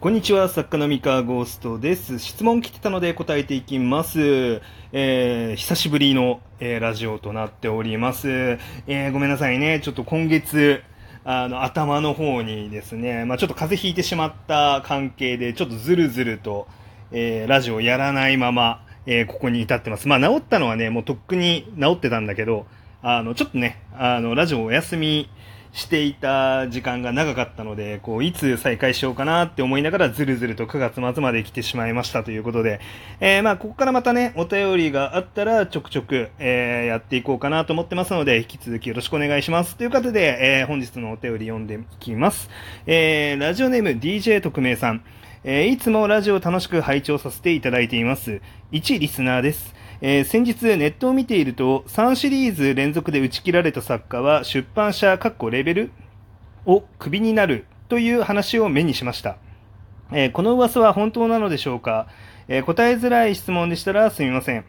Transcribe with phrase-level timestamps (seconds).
[0.00, 2.18] こんにちは、作家の三河ゴーストです。
[2.18, 4.60] 質問来てたので答えていきます。
[4.92, 8.28] えー、久しぶりの、えーラジオとなっております。
[8.28, 9.80] えー、ごめんなさいね。
[9.82, 10.82] ちょっと今月、
[11.24, 16.68] あの、頭の方にですね、まあちょっと風邪ひいてしまった関係で、ちょっとずるずると、
[17.10, 20.06] えーラジオやらないまま、えーここに至ってます。
[20.06, 22.66] まあ治ったのはね、もうとっくに治ってたんだけど、
[23.00, 25.30] あの、ちょっとね、あの、ラジオお休み
[25.74, 32.80] していた時間が長かったので、こう、いつ再開しようかなって思いながら、ずるずると9月末まで来てしまいましたということで、
[33.18, 39.74] えー、まあ、ここからまたね、お便りがあったら、ちょくちょく、えー、やっていこうかなと思ってますので、引き続きよろしくお願いします。
[39.76, 42.48] ということで、えー、本日のお便り読んでいきます。
[42.86, 45.02] えー、ラジオネーム DJ 特命さん。
[45.46, 48.40] えーいつもラジオを楽しく拝聴させていただいています。
[48.72, 49.74] 一リスナーです。
[50.00, 55.90] えー先日ネットを見ていると3シリーズ連続で打ち切られた作家は出版社かっこレベル
[56.64, 59.36] をクビになるという話を目にしました。
[60.12, 62.06] えーこの噂は本当なのでしょうか、
[62.48, 64.64] えー答えづらい質問でしたらすみません。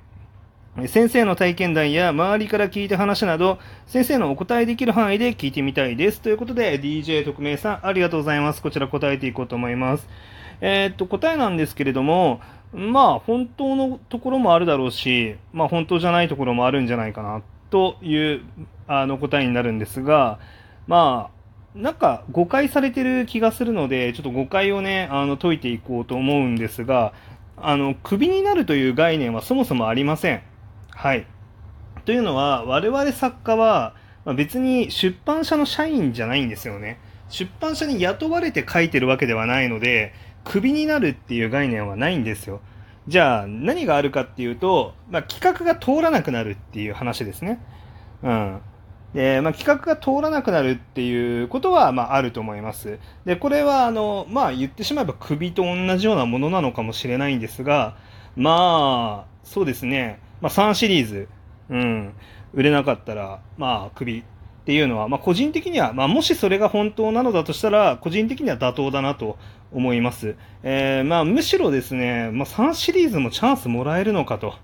[0.88, 6.20] 先生の体験談や周りから聞いた話など、先生のお答えできる範囲で聞いてみたいです。
[6.20, 8.62] ということで、DJ 特命さん、ありがとうございます。
[8.62, 10.06] こちら答えていこうと思います。
[10.62, 12.42] えーっと、答えなんですけれども、
[12.74, 18.42] まあ、本当のところもあるだろうし、まあ、本当じゃないところもあるんじゃないかな、という、
[18.88, 20.40] あの、答えになるんですが、
[20.88, 21.36] まあ、
[21.76, 27.14] なんか誤解されてる気がするので、ちょっと誤解をね、あの、解いていこうと思うんですが、
[27.58, 30.42] あの、クビになるという概念はそもそもありません。
[30.92, 31.26] はい。
[32.06, 37.00] というのは、我々作家は、まあ別に出版社の社員じゃないんですよね。
[37.30, 40.14] 出版社に雇われて書いてるわけではないので、
[40.46, 42.62] クビになるっていう概念はないんですよ。
[43.08, 47.60] じゃあ、何があるかっていうと、まあ、企画が通らなくなるっていう話ですね。
[48.24, 48.62] うん。
[49.14, 53.00] で、まあ、企画が通らなくなるっていうことは、まあ、あると思います。
[53.26, 57.98] で、これは、あの、まあ、言ってしまえば首と同じようなものなのかもしれないんですが、
[58.36, 60.20] まあ、そうですね。
[60.42, 61.30] まあ、3シリーズ、
[61.70, 62.14] うん、
[62.54, 64.24] 売れなかったら、まあ、首
[64.66, 69.38] っていうのは、まあ、個人的には、まあ、もしそれが本当なのだとしたら、個人的には妥当だなと
[69.72, 70.36] 思います。
[70.64, 74.56] えーまあ、むしろですね、まあ、3シリーズもチャンスもらえるのかと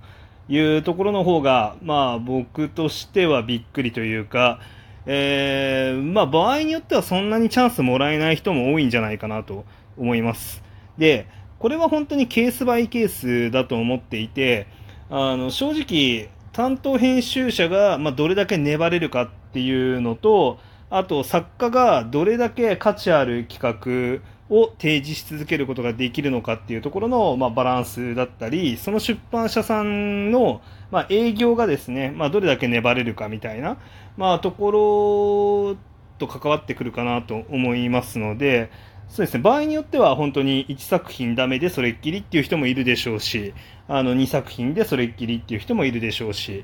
[0.49, 4.59] いうところの方が、まあ、僕としてはびっくりというか、
[5.05, 9.65] えーまあ、場合によってはそんなにチャンスもらえない人も多いんじゃないかなと
[9.99, 10.63] 思います。
[10.97, 11.27] で、
[11.59, 14.65] これは本当にケースバイケースだと思っていて、
[15.11, 24.21] あの正直、担当編集者が、まあ、どれだけ粘れるかていうのと、あと作家がどれだけ価値ある企画
[24.53, 33.77] を提示し続けることができるのかっていうところの、まあ、バランスだったり、その出版社さんの、まあ、営業がですね、まあ、どれだけ粘れるかみたいな、
[34.17, 35.77] まあ、ところ
[36.17, 38.69] と関わってくるかなと思いますので、
[39.07, 43.53] そうですね、場合によっては本当に1作品ダメでそれっきりっていう人もいるでしょうし、
[43.87, 46.63] あの2作品でそれっきりっていう人もいるでしょうし、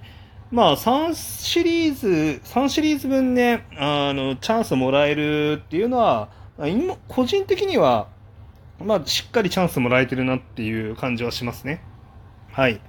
[0.50, 8.08] まあ3シリーズ、3シリーズ分ね、あの、チャンスもらえるっていうのは、今、個人的には、
[8.80, 11.81] まあしっかりチャンスもらえてるなっていう感じはしますね。
[12.52, 12.80] はい。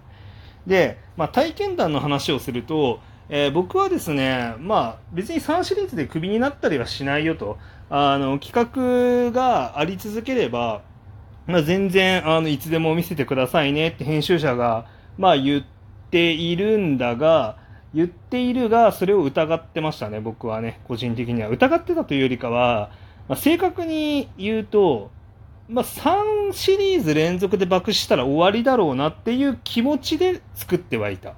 [0.66, 7.58] で、まあ体験談の話をすると、えー僕はですね、まあ別に3シリーズでクビになったりはしないよと、
[7.90, 10.82] あの、企画があり続ければ、
[11.46, 14.86] まあ、全然、あの、いつでも見せてくださいねって編集者が、
[15.16, 15.77] まあ言って
[16.10, 17.56] ているんだが、
[17.94, 21.48] 言っているが、それを疑ってましたね、僕はね、個人的には。
[21.48, 22.90] 疑ってたというよりかは、
[23.28, 25.10] まあ、正確に言うと、
[25.68, 31.34] まあ、3シリーズ連続で爆死したら終わりだろうなっていう気持ちで作ってはいた。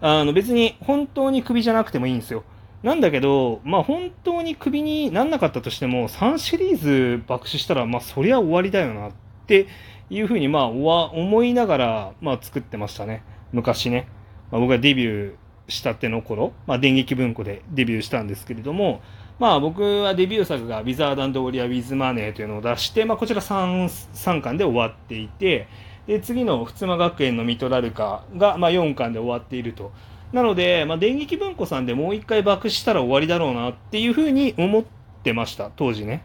[0.00, 2.44] あの、別に本当にクビじゃなくてもいいんですよ。
[2.82, 9.12] なんだけど、まあ本当にクビになんなかったとしても、3シリーズ爆死したら、まあそりゃ終わりだよなっ
[9.46, 9.66] て
[10.10, 13.24] いうふうに、まあ思いながら、まあ作ってましたね。
[13.56, 14.06] 昔ね。
[14.52, 15.34] まあ、僕がデビュー
[15.68, 19.00] したての頃、まあ電撃文庫でデビューしたんですけれども、
[19.38, 25.66] まあ僕はデビュー作がウィザードオリア・ウィズ・マネーというのを出して、まあこちら 3, 3巻で終わっていて、
[26.06, 29.92] で次のふつま学園のミトラルカが、まあ、4巻で終わっていると。
[30.32, 34.84] なので、まあ、電撃文庫さんでもう一回爆死したら終わりだろうなっていうふうに思っ
[35.22, 36.22] てました、当時ね。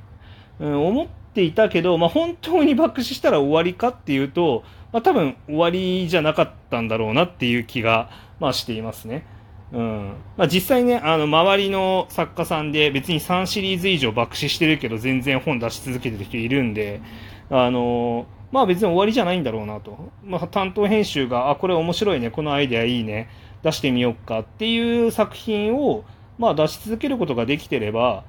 [0.59, 8.09] うん、思っていたけど、まあ、本当に爆死したら終わりかっていうと、まあ、多分終わりじゃなかったんだろうなっていう気が、
[8.39, 9.25] まあ、していますね。
[9.73, 17.01] うんまあ、実際ね、あの、周りの作家さんで別に3シリーズ以上爆死してるけど全然本出し続けてる人いるんで、
[17.49, 20.11] あのまあ別に終わりじゃないんだろうなと。
[20.25, 23.29] まあ担当編集が、あ、これ面白いね、このアイデアいいね、
[23.63, 26.03] 出してみようかっていう作品を、
[26.37, 28.25] まあ出し続けることができてれば、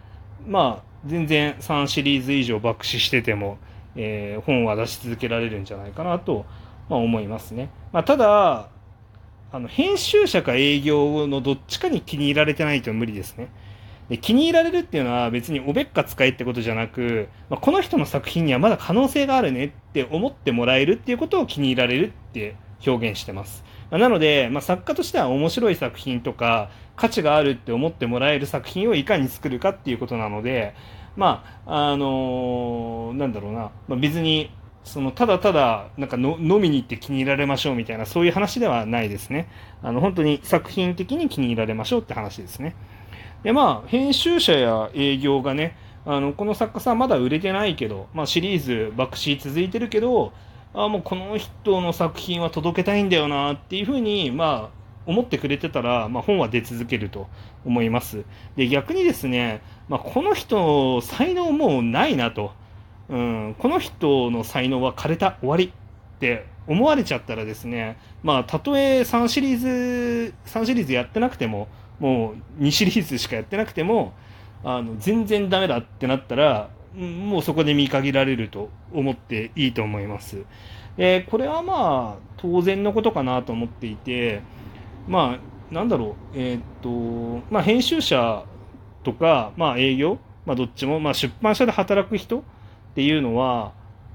[0.47, 3.58] まあ全然3シリーズ以上爆死してても
[3.97, 6.44] えー、本は出し続けられるんじゃないかなと、
[6.89, 7.71] まあ、思いますね。
[7.93, 8.69] まあ、ただ、
[9.55, 13.49] あの編集者か営業のどっちかに気に入られてないと無理ですね。
[14.09, 22.56] で気に入られるっていうのは別におべっか使いってことじゃなく、まあ、この人の作品にはまだ可能性があるねって思ってもらえるっていうことを気に入られるって
[22.87, 23.65] 表現してます。
[23.91, 30.75] まあ、なので、まあ、作家としては面白い作品とか価値があるって思ってもらえる作品をいかに作るかっていうことなので、
[31.17, 34.50] まあ、あのー、なんだろうな、まあ、別に
[34.85, 39.49] そのただただなんかの飲みに行って気に入られましょうみたいなそういう話ではないですね。
[39.82, 42.75] あの本当に作品的に気に入られましょうって話ですね。
[43.43, 50.32] でまあ編集者や営業がねあのこの作家さんまだ売れてないけど、まあ、シリーズ爆死続いてるけど
[50.75, 57.29] あもうこの人の作品は届けたいんだよなっていうふうにまあ思ってくれてたら、まあ、本は出続けると
[57.65, 58.25] 思います。
[58.57, 62.53] で逆にですね、まあ、この人才能もうないなと、
[63.09, 71.69] うん、この人の才能は枯れた終わりって思われちゃったらですね、まあ、たとえ3シリーズ3シリーズやってなくても
[71.99, 74.13] もう2シリーズしかやってなくても
[74.65, 80.45] あの全然ダメだってなったらもうそこで見限られると思っていいと思います。
[80.99, 84.43] えこれはまあ当然のことかなと思っていて
[85.09, 88.45] まあなんだろうえー、っとまあ編集者
[89.05, 92.43] とかまあ営業まあどっちもまあ出版社で働く人っ
[92.95, 93.73] ていうのは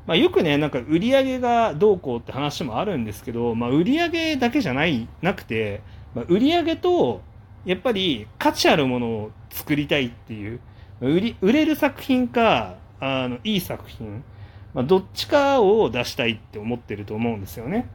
[0.08, 5.82] まあ、よくね、なんか売り上げがどうこうって話もあるんですけど、まあ、売り上げだけじゃない、なくて、
[6.16, 7.22] まあ、売り上げと、
[7.66, 10.62] やっぱり価値あるものを作りたいっていう、
[11.02, 14.24] 売り売れる作品か、あの、いい作品、
[14.74, 17.90] まあ、どっちかを出したいって思ってると思うんですよね。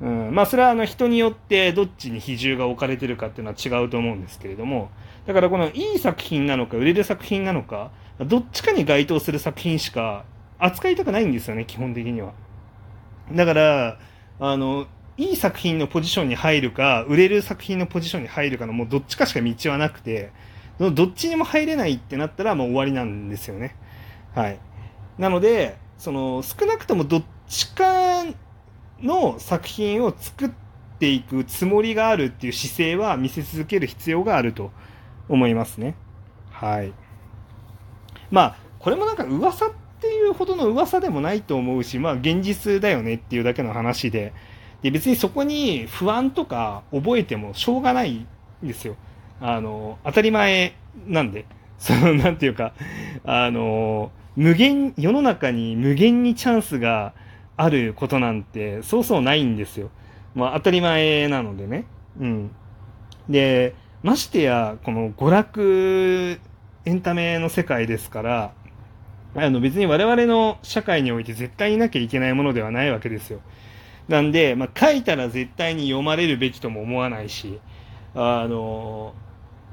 [0.00, 4.90] うん、まあそれはあの人によってどっちに比重が置かれてるかっていうのは違うと思うんですけれども、
[5.26, 10.24] だからこのいい作品なのか売れる作品なのか、どっちかに該当する作品しか
[10.58, 12.32] 扱いたくないんですよね、基本的には。
[13.32, 13.98] だから、
[14.40, 14.86] あの、
[15.16, 20.32] いい作品のポジションに入るか、売れる作品のポジションに入るかのもうどっちかしか道はなくて、
[20.78, 23.76] どっちにも入れないってなったらもう終わりなんですよね。
[24.34, 24.58] はい。
[25.18, 28.24] なので、その少なくともどっちか
[29.04, 30.50] の作品を作っ
[30.98, 34.72] ていくつもりがあるっていう姿勢は見せ続ける必要があると
[35.28, 35.94] 思いますね。
[36.50, 36.92] はい。
[38.30, 39.70] まあ、これもなんか噂っ
[40.00, 44.32] ていうほどの噂でもないと思うし、まあ現実だよねっていうだけの話で、
[44.82, 48.26] で別にそこに不安とか覚えてもしょうがないん
[48.62, 48.96] ですよ。
[49.40, 50.74] あの、当たり前
[51.06, 51.46] なんで。
[51.78, 52.72] その、なんていうか、
[53.24, 57.14] あの、無限、世の中に無限にチャンスが
[57.56, 59.90] あることなんて、そうそうないんですよ。
[60.34, 61.86] まあ、当たり前なのでね。
[62.20, 62.50] うん。
[63.28, 66.40] で、ましてや、この娯楽
[66.84, 68.54] エンタメの世界ですから、
[69.36, 73.40] あの別に我々の社会において絶対になきゃいけないものではないわけですよ。
[74.08, 77.58] なんで、まあ、書いたら絶対に読まれるべきとも思わないし、
[78.14, 79.14] あの、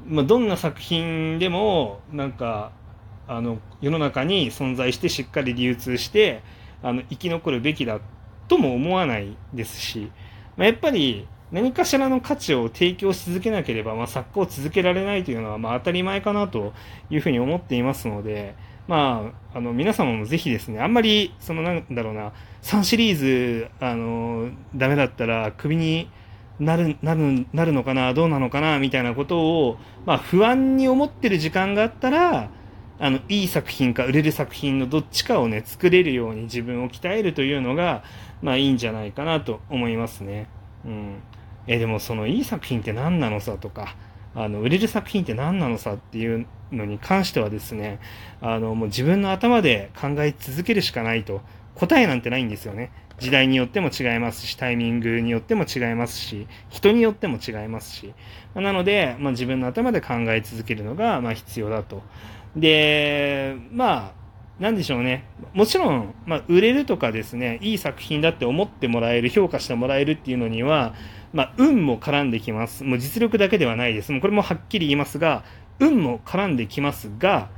[0.07, 2.71] まあ、どんな作品でも、なんか、
[3.27, 6.41] あの、世の中に存在してしっかり流通して、
[6.83, 7.99] あの、生き残るべきだ
[8.47, 10.11] とも思わないですし、
[10.57, 16.73] まあ、やっぱり何かしらの価値を提供し続けなければ、まあ、作家を続けられないというのは、まあ、当たり前かなと
[17.09, 18.55] いうふうに思っていますので、
[18.87, 22.31] まあ、あの、皆様もぜひですね、あんまり、その、なんだろうな、
[22.61, 26.09] 3シリーズ、あの、ダメだったら、首に
[26.59, 32.49] なる、なる、なるのかな、どうなのかな、みたいなことを、まあ、不安に思ってる時間があったら、
[33.01, 38.03] あの、いい作品か売れる作品のどっちかをね、作れるように自分を鍛えるというのが、
[38.43, 40.47] まあ、いいんじゃないかなと思いますね。
[40.85, 41.23] うん。
[41.65, 43.95] え、でもその、いい作品って何なのさとか、
[44.35, 47.99] あの、売れる作品って何なのさっていうのに関してはですね、
[48.39, 51.41] あの、もう自分の頭で考え続けるしかないと。
[51.73, 52.91] 答えなんてないんですよね。
[53.19, 58.13] 時代によっても違いますし、タイミングによっても違いますし、人によっても違いますし。
[58.55, 62.01] なので、まあ、自分の頭で考え続けるのが、まあ、必要だと。
[62.55, 64.21] で、まあ、
[64.61, 65.25] なんでしょうね。
[65.53, 70.93] もちろん、まあ、売れるとかですね、いい作品だって思ってもらえる、評価してもらえるっていうのには、
[71.33, 72.83] まあ、運も絡んできます。
[72.83, 74.11] もう実力だけではないです。
[74.11, 75.43] もうこれもはっきり言いますが、
[75.79, 77.49] 運も絡んできますが、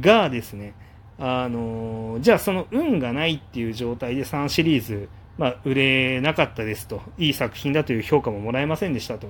[0.00, 0.74] がですね、
[1.18, 9.28] あのじゃあその運がないっていう状態で3シリーズ、まあ、売れなかったですと、いい作品だという評価ももらえませんでしたと。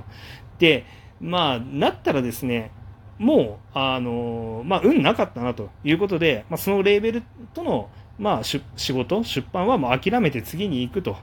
[0.58, 0.84] で、
[1.20, 2.70] まあ、なったらですね、
[3.22, 7.22] もう、あのまあ、運なかったなということで、まあ、そのレーベル
[7.54, 7.88] との、
[8.18, 11.16] まあ、仕事、出版はもう諦めて次に行くと。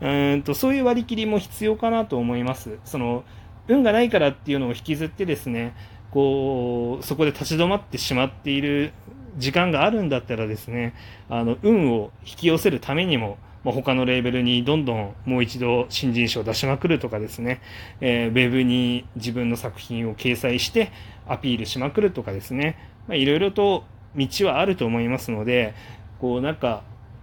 [0.00, 2.78] うんとそういう割り切りも必要かなと思います。
[2.84, 3.22] その
[3.68, 5.76] 運がないからっていうのを引きずってですね、
[6.10, 8.92] こう、そこで立ち止まってしまっている
[9.36, 10.94] 時間があるんだったらですね、
[11.28, 17.60] あの、運を引き寄せるためにも、まあ、他のレーベルにどんどんもう一度新人賞を出しまくるとかですね、
[18.00, 20.90] えー、ウェブに自分の作品を掲載して
[21.28, 22.76] アピールしまくるとかですね、
[23.06, 23.84] まあ、いろいろと
[24.16, 25.74] 道はあると思いますので、
[26.20, 26.82] こうなんか、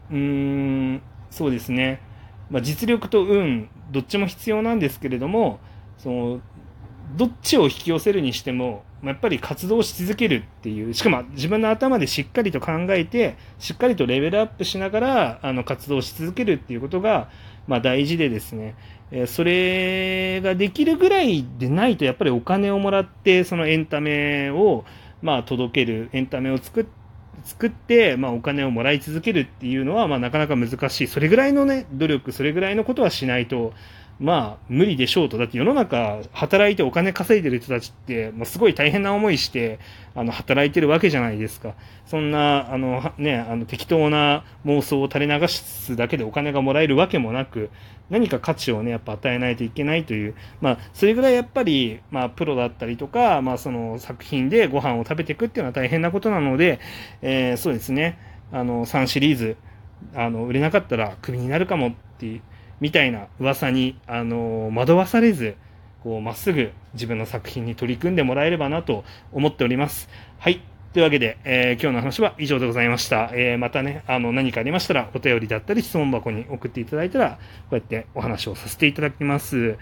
[0.10, 2.02] うーん、そうですね、
[2.50, 5.60] まあ、実力と運、どっちも必要なんですけれども、
[5.98, 6.42] その、
[7.16, 17.30] どっちを引き寄せるにしても、やっぱり活動し続けるっていう、しかも自分の頭でしっかりと考えて、しっかりとレベルアップしながら、あの、活動し続けるっていうことが、
[17.68, 18.76] まあ大事でですね、
[19.12, 24.86] えそれができるぐらいでないと、やっぱりお金をもらって、そのエンタメを、
[25.22, 27.00] まあ届ける、エンタメを作って、
[27.44, 31.08] 作って、まあ、お金をもらい続けるっていうのは、まあ、なかなか難しい。
[31.08, 33.74] それぐらいのね、努力、それぐらいのことはしないと、
[34.20, 35.38] まあ、無理でしょうと。
[35.38, 39.80] だって世の中、働いてお金稼いでる人たちって、もうすごい大変な思いして、
[40.14, 41.74] あの、働いてるわけじゃないですか。
[42.06, 47.70] そんな、あの、ね、あの、適当な妄想を垂れ流すだけでお金がもらえるわけもなく、
[48.10, 56.80] 何か価値をね、やっぱ与えないといけないという、まあ、それぐらいやっぱり、まあ、プロだったりとか、まあ、その作品でご飯を食べていくっていうのは大変なことなので、
[57.22, 58.18] えー、そうですね、
[58.52, 59.58] あの、3シリーズ、
[60.16, 62.42] あの、売れなかったらクビになるかもっていう、
[62.80, 65.56] みたいな噂に、あの惑わされず、
[66.04, 70.10] こう、まっすぐ自分の作品に取り組んでもらえればなと思っております。
[70.38, 70.62] はい。
[70.94, 73.30] というわけで、えー、今日の話は以上でございました。
[73.34, 77.38] えー、またね、あの、何かありましたら、お便りだったり質問箱に送っていただいたら、
[77.70, 79.78] こうやってお話をさせていただきます。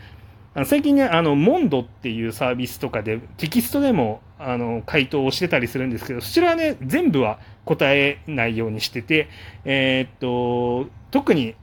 [0.54, 9.30] あの最近ね、あの、モンドっていうサービスとかで、テキストでも、あの、回答をしてたりするんですけど、そちらはね、全部は答えないようにしてて、
[9.66, 11.56] えー、っと、特に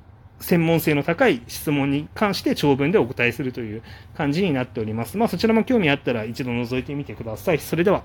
[0.45, 3.83] 専門性の高い質問に関して長文でお答えするという
[4.15, 5.17] 感じになっております。
[5.17, 7.59] まあそちらも興味あったら一度覗いてみてください。
[7.59, 8.05] それでは。